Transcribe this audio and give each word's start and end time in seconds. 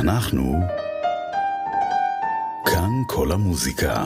אנחנו 0.00 0.60
כאן 2.66 2.90
כל 3.06 3.32
המוזיקה. 3.32 4.04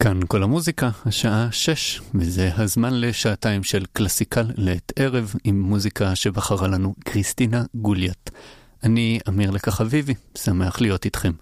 כאן 0.00 0.20
כל 0.28 0.42
המוזיקה, 0.42 0.90
השעה 1.06 1.48
שש, 1.52 2.00
וזה 2.14 2.50
הזמן 2.56 3.00
לשעתיים 3.00 3.62
של 3.62 3.84
קלאסיקל 3.92 4.44
לעת 4.56 4.92
ערב 4.96 5.34
עם 5.44 5.60
מוזיקה 5.60 6.14
שבחרה 6.14 6.68
לנו 6.68 6.94
קריסטינה 7.04 7.64
גוליית. 7.74 8.30
אני 8.82 9.18
אמיר 9.28 9.50
לקח 9.50 9.80
אביבי, 9.80 10.14
שמח 10.38 10.80
להיות 10.80 11.04
איתכם. 11.04 11.32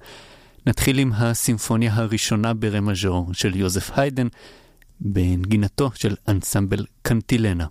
נתחיל 0.66 0.98
עם 0.98 1.12
הסימפוניה 1.12 1.94
הראשונה 1.94 2.54
ברה 2.54 2.80
מז'ור 2.80 3.28
של 3.32 3.56
יוזף 3.56 3.90
היידן, 3.98 4.28
בנגינתו 5.00 5.90
של 5.94 6.14
אנסמבל 6.28 6.84
קנטילנה. 7.02 7.66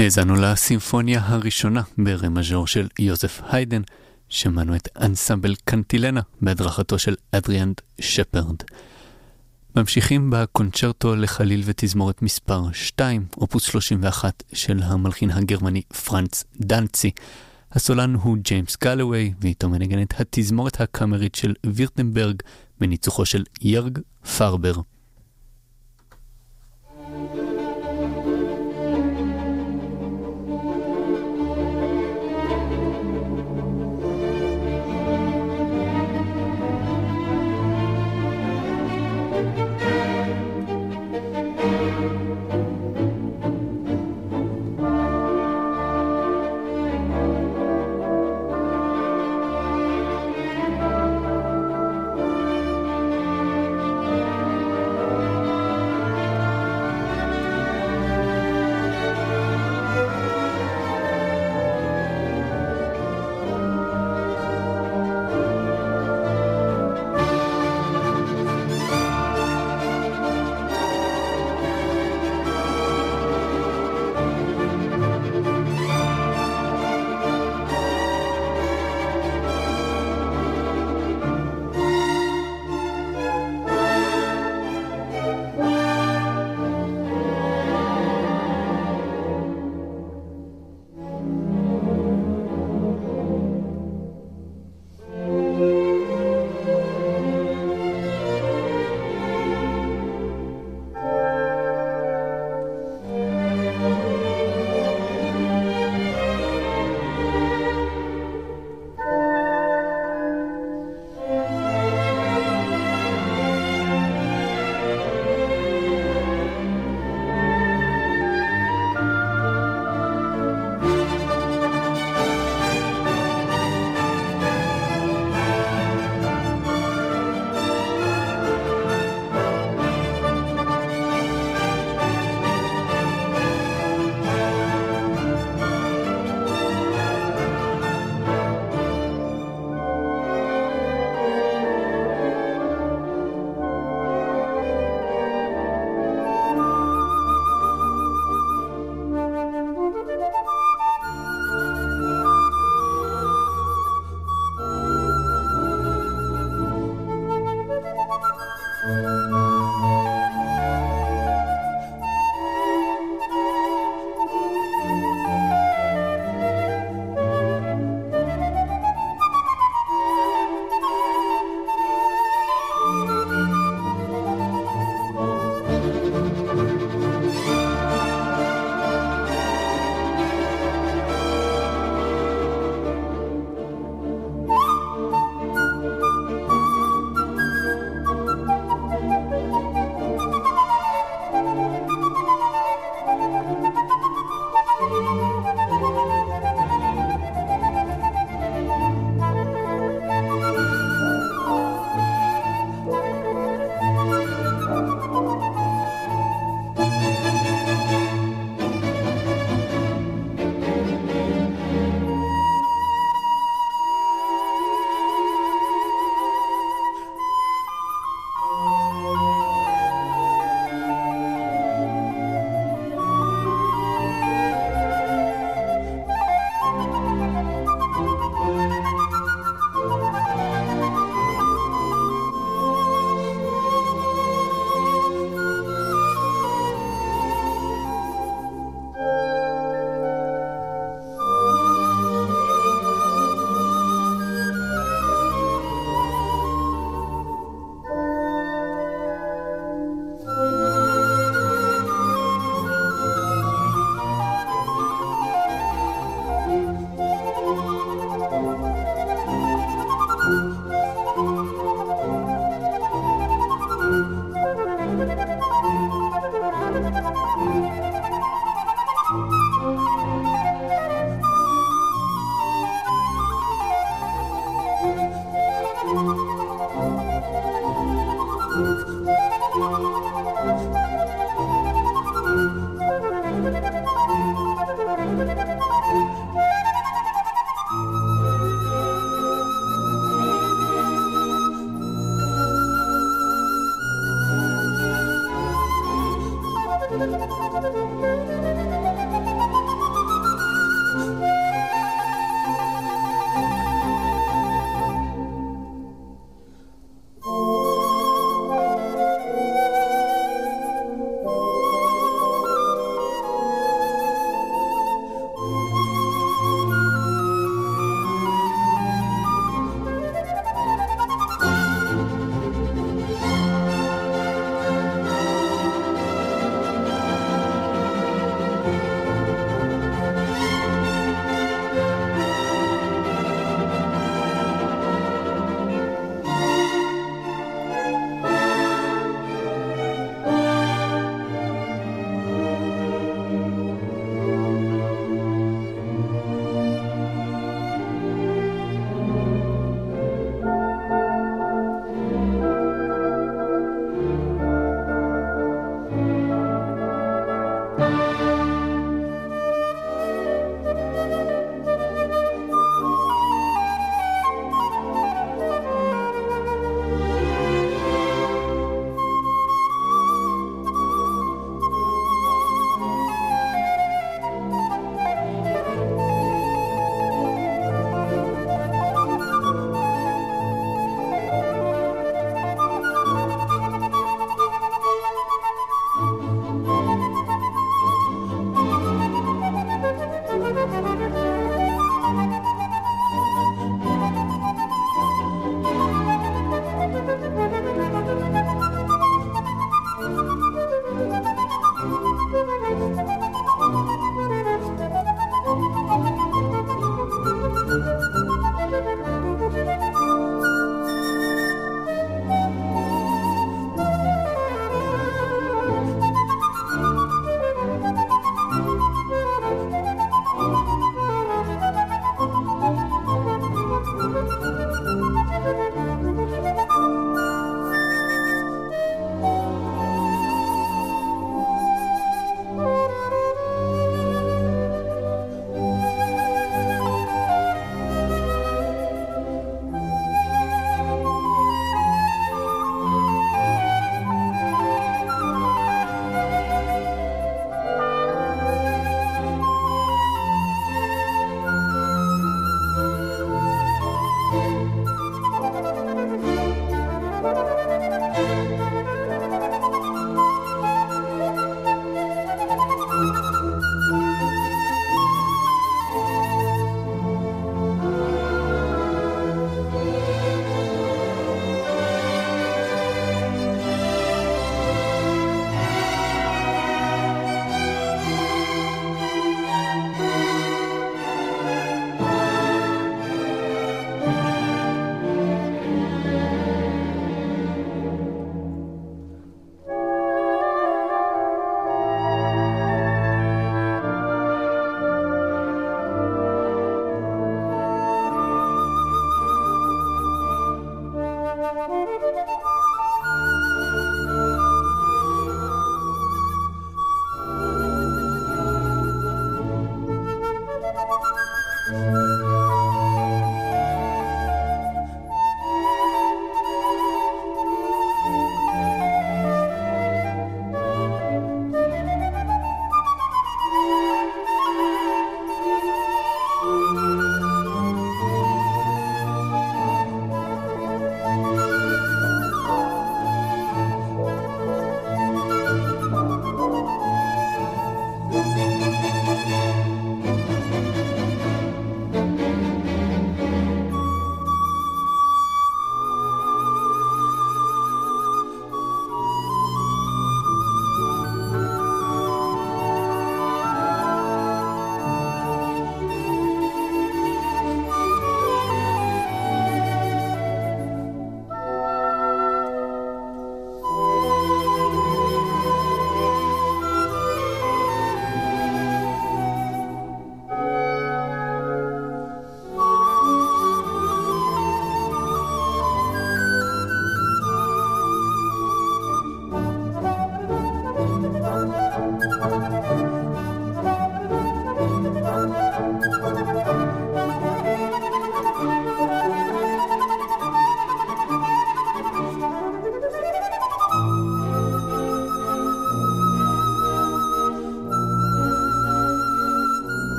האזנו 0.00 0.34
לסימפוניה 0.34 1.20
הראשונה 1.24 1.82
ברה 1.98 2.28
מז'ור 2.28 2.66
של 2.66 2.88
יוזף 2.98 3.40
היידן, 3.48 3.82
שמענו 4.28 4.76
את 4.76 4.88
אנסמבל 5.00 5.54
קנטילנה 5.64 6.20
בהדרכתו 6.40 6.98
של 6.98 7.14
אדריאנד 7.32 7.74
שפרד. 8.00 8.56
ממשיכים 9.76 10.30
בקונצ'רטו 10.30 11.16
לחליל 11.16 11.62
ותזמורת 11.64 12.22
מספר 12.22 12.62
2, 12.72 13.26
אופוס 13.36 13.62
31 13.62 14.42
של 14.52 14.82
המלחין 14.82 15.30
הגרמני 15.30 15.82
פרנץ 15.82 16.44
דנצי. 16.56 17.10
הסולן 17.72 18.14
הוא 18.14 18.36
ג'יימס 18.42 18.76
גלווי, 18.82 19.32
ואיתו 19.40 19.68
מנגנת 19.68 20.20
התזמורת 20.20 20.80
הקאמרית 20.80 21.34
של 21.34 21.54
וירטנברג 21.66 22.36
בניצוחו 22.80 23.26
של 23.26 23.44
ירג 23.60 23.98
פרבר. 24.38 24.74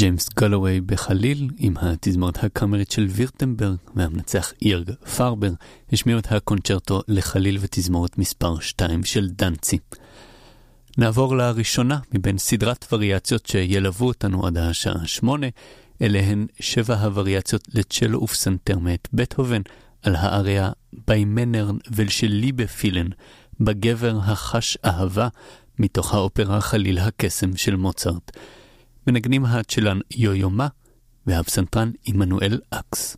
ג'יימס 0.00 0.28
גלווי 0.28 0.80
בחליל 0.80 1.48
עם 1.58 1.74
התזמורת 1.76 2.44
הקאמרית 2.44 2.90
של 2.90 3.06
וירטמברג 3.10 3.76
והמנצח 3.94 4.52
יורג 4.62 4.90
פרבר 5.16 5.50
השמיעו 5.92 6.18
את 6.18 6.32
הקונצ'רטו 6.32 7.02
לחליל 7.08 7.58
ותזמורת 7.60 8.18
מספר 8.18 8.60
2 8.60 9.04
של 9.04 9.28
דנצי. 9.28 9.78
נעבור 10.98 11.36
לראשונה 11.36 11.98
מבין 12.14 12.38
סדרת 12.38 12.86
וריאציות 12.92 13.46
שילוו 13.46 14.06
אותנו 14.06 14.46
עד 14.46 14.58
השעה 14.58 15.06
8, 15.06 15.46
אלה 16.02 16.20
הן 16.20 16.46
שבע 16.60 16.94
הווריאציות 16.94 17.68
לצ'לו 17.74 18.22
ופסנתר 18.22 18.78
מאת 18.78 19.08
בטהובן 19.12 19.62
על 20.02 20.16
האריה 20.16 20.70
Bei 21.06 21.25
Männern, 21.25 21.76
welche 21.90 22.32
Liebe 22.32 22.66
fühlen, 22.66 23.08
בגבר 23.60 24.18
החש 24.22 24.78
אהבה, 24.84 25.28
מתוך 25.78 26.14
האופרה 26.14 26.60
חליל 26.60 26.98
הקסם 26.98 27.56
של 27.56 27.76
מוצרט. 27.76 28.30
מנגנים 29.06 29.44
הצ'לן 29.44 29.98
יו-יומה 30.10 30.68
והפסנתרן 31.26 31.90
עמנואל 32.04 32.60
אקס. 32.70 33.16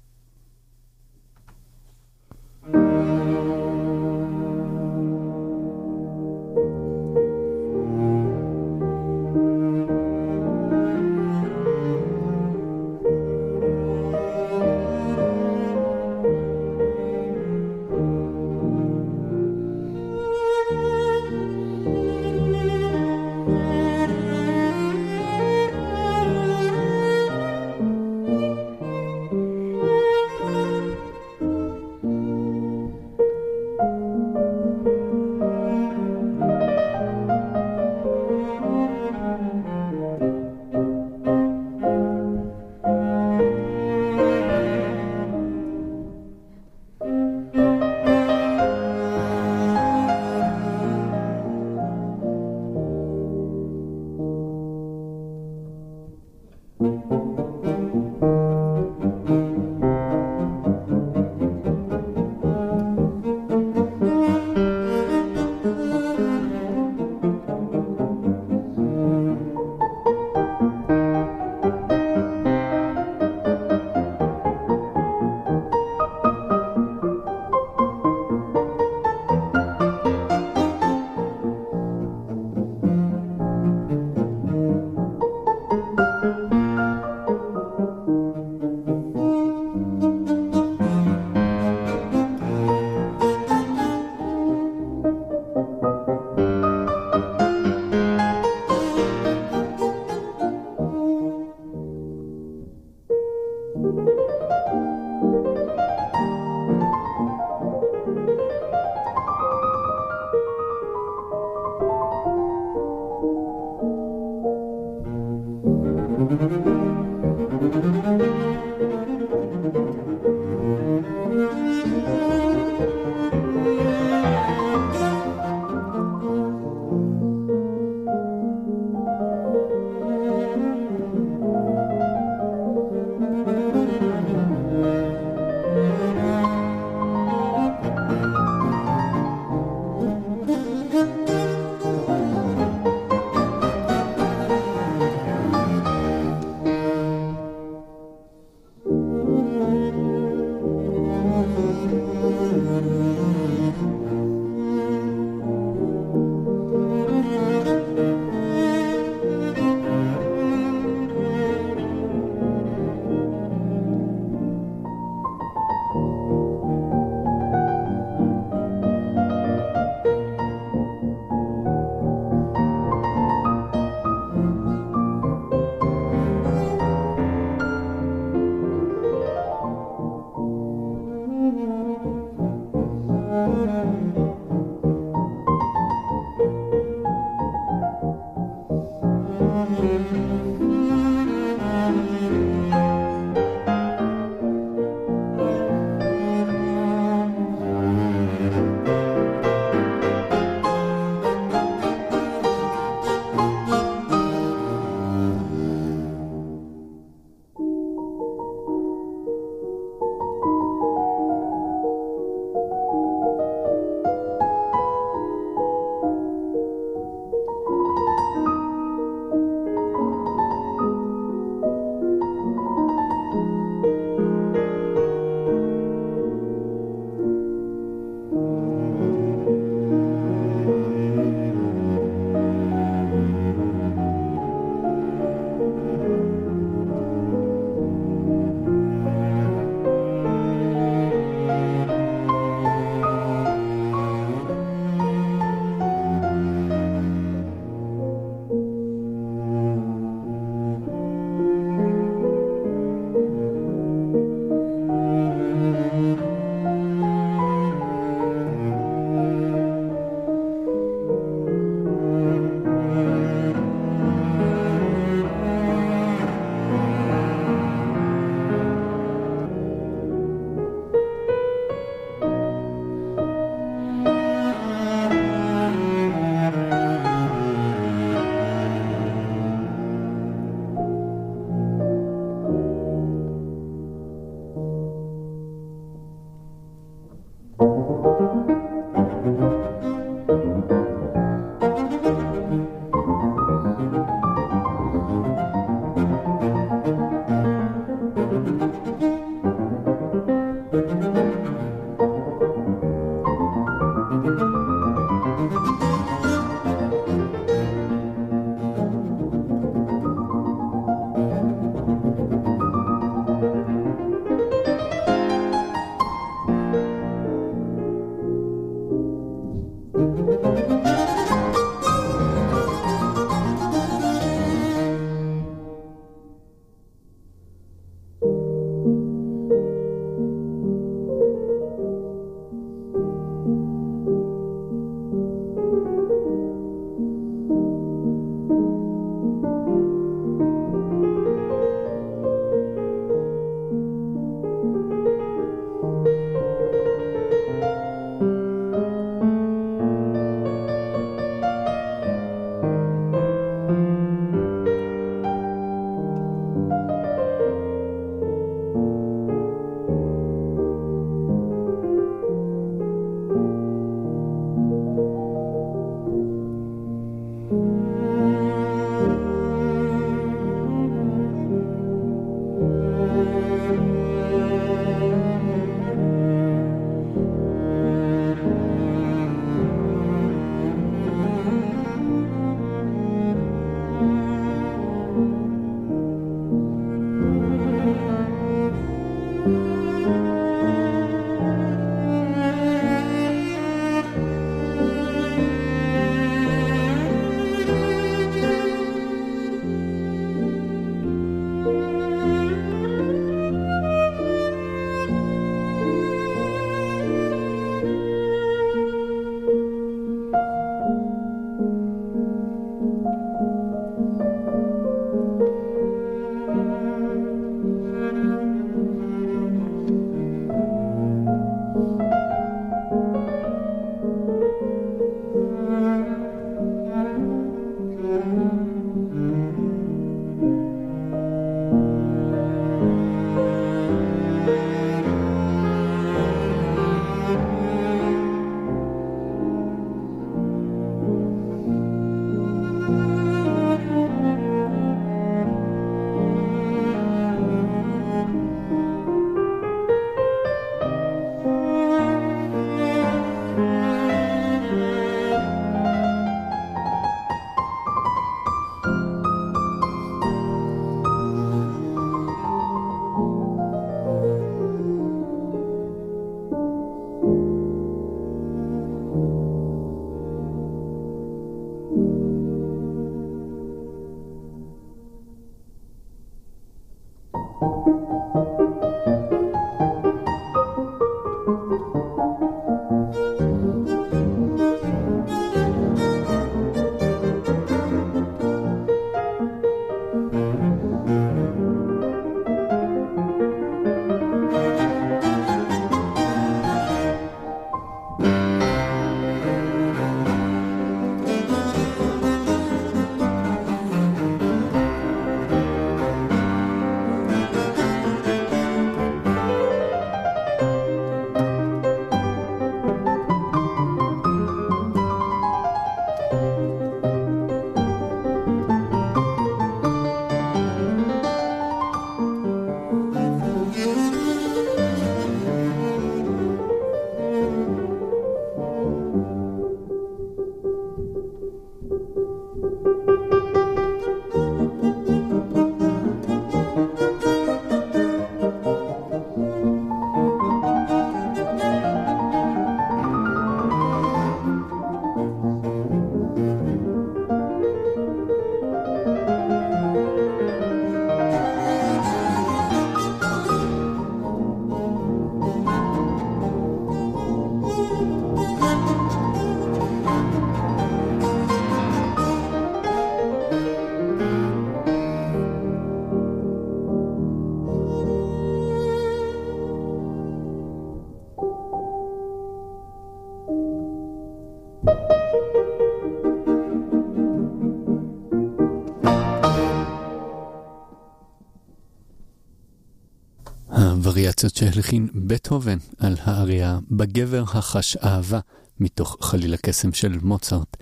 הווריאציות 584.33 584.57
שהלחין 584.57 585.09
בטהובן 585.15 585.79
על 585.99 586.15
האריה 586.23 586.79
בגבר 586.91 587.43
החש 587.43 587.97
אהבה 587.97 588.41
מתוך 588.81 589.17
חליל 589.21 589.55
הקסם 589.55 589.93
של 589.93 590.19
מוצרט. 590.23 590.77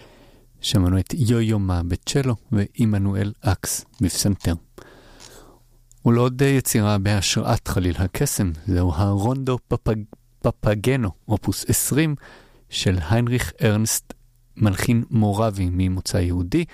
שמענו 0.61 0.99
את 0.99 1.15
יו-יו 1.15 1.59
מה 1.59 1.83
בצ'לו 1.83 2.37
ועמנואל 2.53 3.33
אקס 3.41 3.85
בפסנתר. 4.01 4.55
ולעוד 6.07 6.43
יצירה 6.43 6.99
בהשראת 6.99 7.69
חליל 7.69 7.95
הקסם, 7.99 8.53
זהו 8.67 8.93
הרונדו 8.95 9.59
פפג... 9.69 9.97
פפגנו, 10.43 11.11
אופוס 11.29 11.65
20, 11.69 12.15
של 12.69 12.99
היינריך 13.11 13.53
ארנסט, 13.63 14.13
מלחין 14.57 15.05
מורבי 15.11 15.69
ממוצא 15.73 16.17
יהודי. 16.17 16.65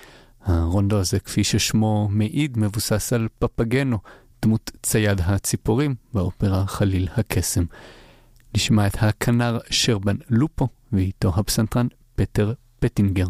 הרונדו 0.45 0.99
הזה, 0.99 1.19
כפי 1.19 1.43
ששמו 1.43 2.07
מעיד, 2.11 2.57
מבוסס 2.57 3.13
על 3.13 3.27
פפגנו, 3.39 3.97
דמות 4.41 4.71
צייד 4.83 5.21
הציפורים 5.21 5.95
באופרה 6.13 6.67
חליל 6.67 7.07
הקסם. 7.17 7.63
נשמע 8.55 8.87
את 8.87 8.97
הכנר 9.01 9.57
שרבן 9.69 10.15
לופו 10.29 10.67
ואיתו 10.93 11.31
הפסנתרן 11.35 11.87
פטר 12.15 12.53
פטינגר. 12.79 13.27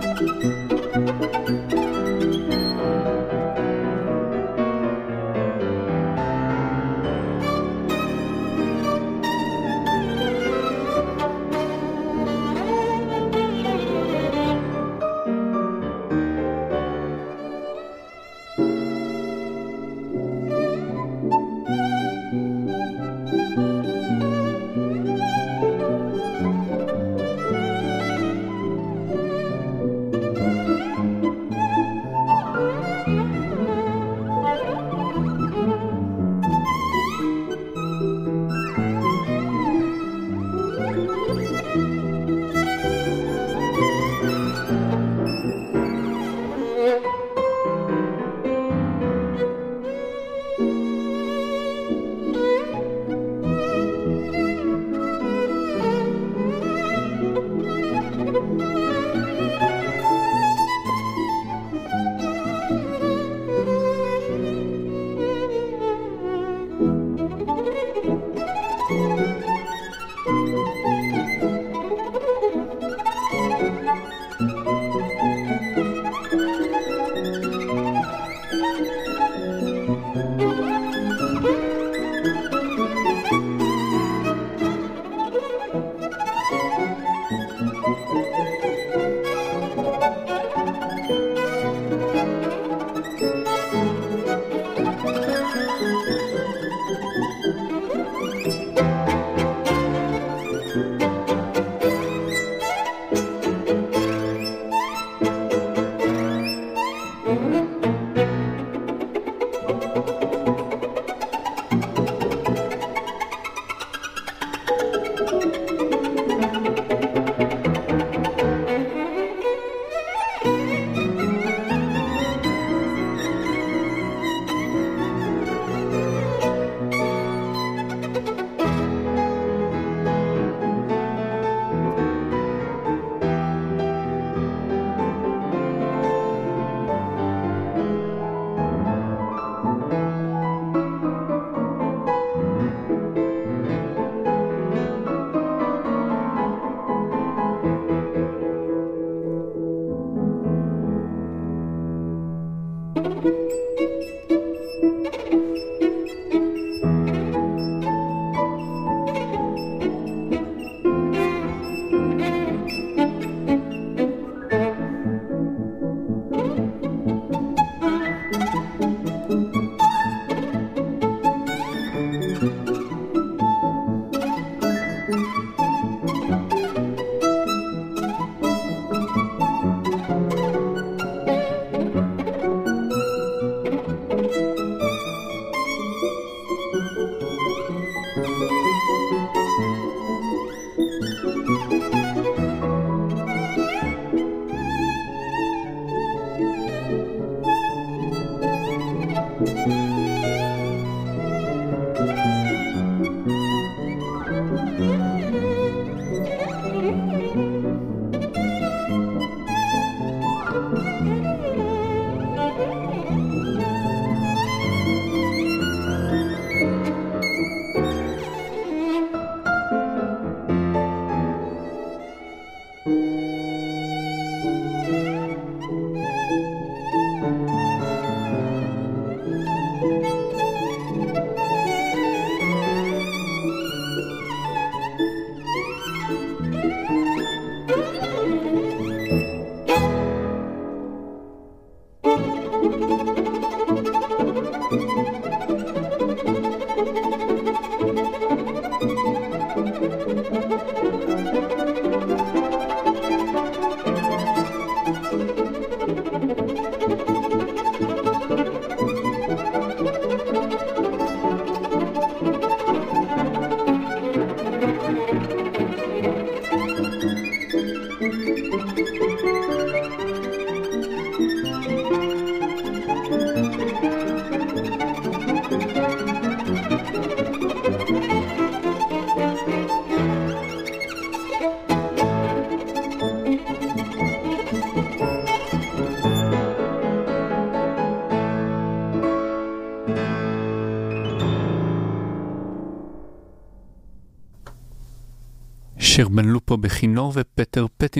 Música 0.00 0.73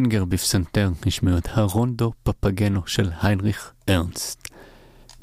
ופטר 0.04 0.14
פטינגר 0.14 0.24
בפסנתר 0.24 0.90
נשמעו 1.06 1.38
את 1.38 1.48
הרונדו 1.50 2.12
פפגנו 2.22 2.86
של 2.86 3.10
היינריך 3.22 3.72
ארנסט. 3.88 4.48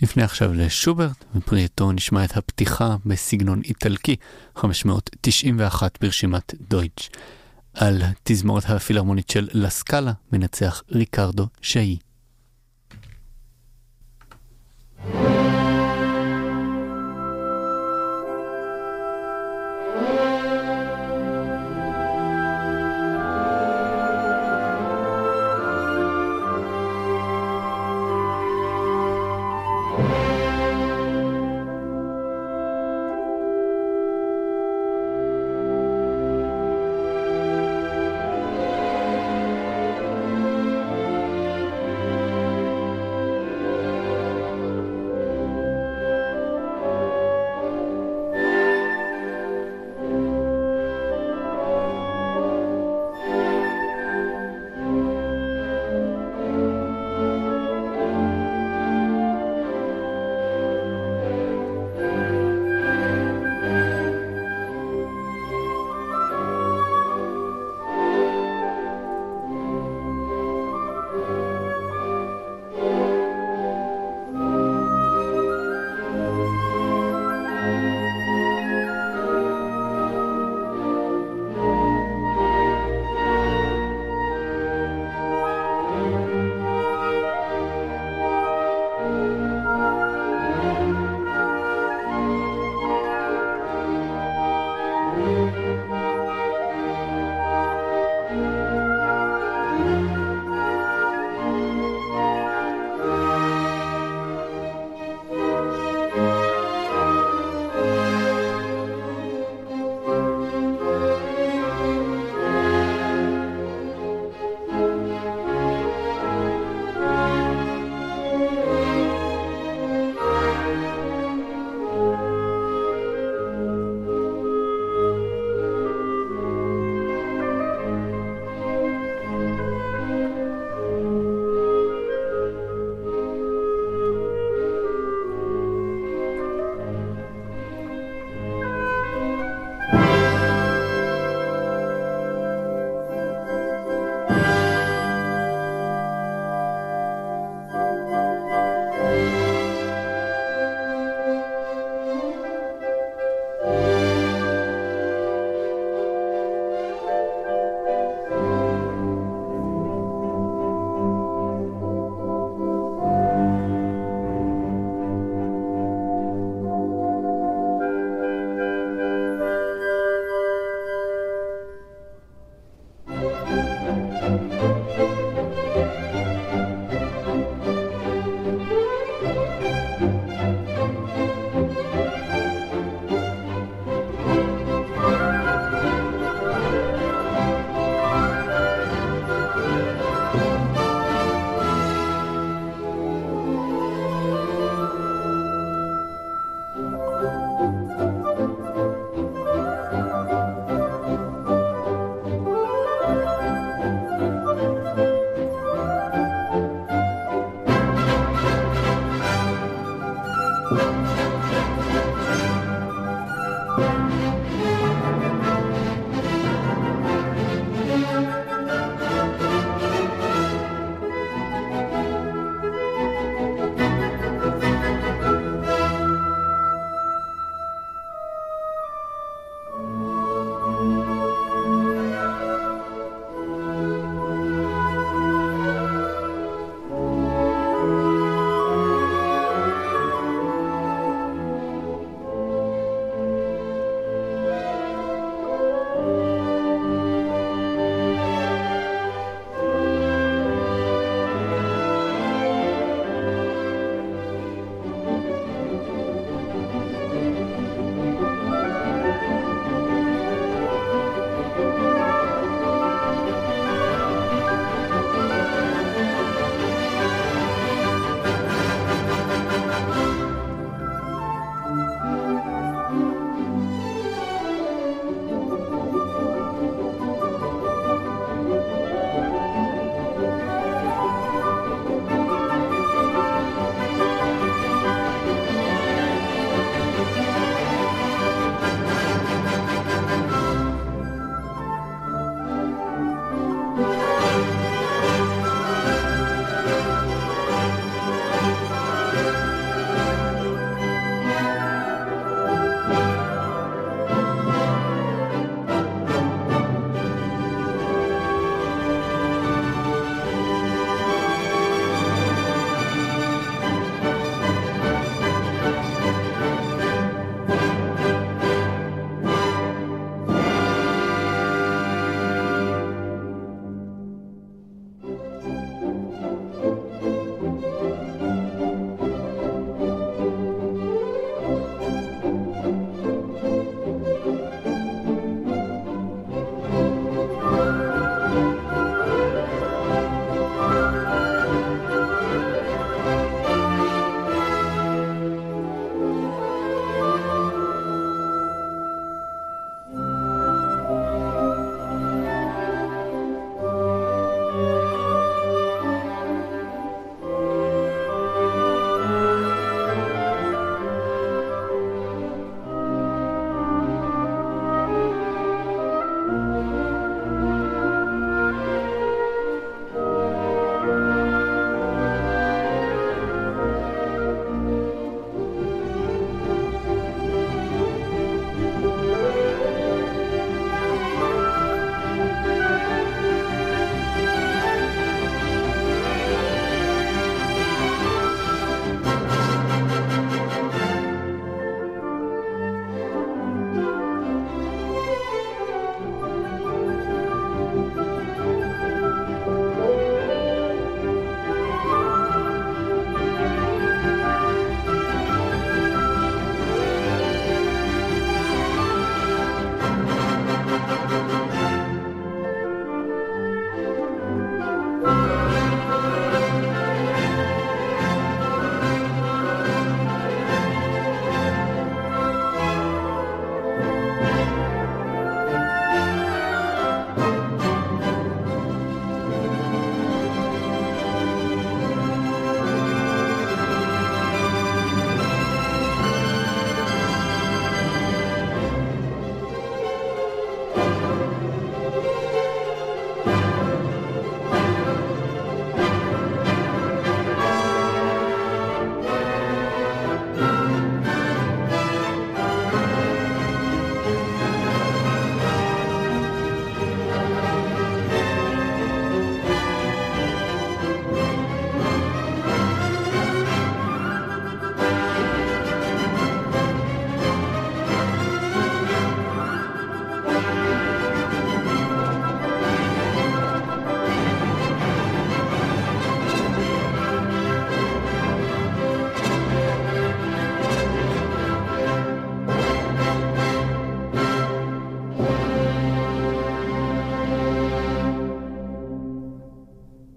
נפנה 0.02 0.24
עכשיו 0.24 0.54
לשוברט, 0.54 1.26
ופרי 1.36 1.64
עטו 1.64 1.92
נשמע 1.92 2.24
את 2.26 2.38
הפתיחה 2.38 2.96
בסגנון 3.06 3.62
איטלקי, 3.66 4.16
591 4.56 5.98
ברשימת 6.02 6.54
דויטש. 6.70 7.10
על 7.74 8.02
תזמורת 8.24 8.70
הפילהרמונית 8.70 9.30
של 9.30 9.48
לסקאלה 9.54 10.12
מנצח 10.32 10.84
ריקרדו 10.92 11.48
שאי. 11.62 11.98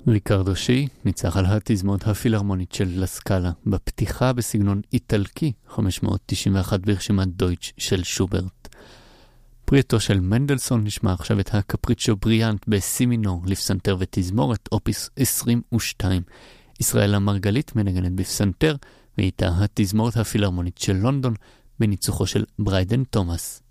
ריקרדו 0.08 0.56
שאיי 0.56 0.88
ניצח 1.04 1.36
על 1.36 1.46
התזמורת 1.46 2.08
הפילהרמונית 2.08 2.72
של 2.72 3.02
לסקאלה 3.02 3.50
בפתיחה 3.66 4.32
בסגנון 4.32 4.80
איטלקי 4.92 5.52
591 5.68 6.80
ברשימת 6.80 7.28
דויטש 7.28 7.72
של 7.78 8.02
שוברט. 8.02 8.68
פרי 9.64 9.80
של 9.98 10.20
מנדלסון 10.20 10.84
נשמע 10.84 11.12
עכשיו 11.12 11.40
את 11.40 11.54
הקפריצ'ו 11.54 12.16
Brillant 12.16 12.64
בסי 12.68 13.06
מינור 13.06 13.42
לפסנתר 13.46 13.96
ותזמורת 13.98 14.68
אופוס 14.72 15.10
22. 15.16 16.22
ישראלה 16.80 17.18
מרגלית 17.18 17.76
מנגנת 17.76 18.12
בפסנתר 18.12 18.76
ואיתה 19.18 19.50
התזמורת 19.58 20.16
הפילהרמונית 20.16 20.78
של 20.78 20.96
לונדון 20.96 21.34
בניצוחו 21.80 22.26
של 22.26 22.44
בריידן 22.58 23.04
תומסון. 23.04 23.63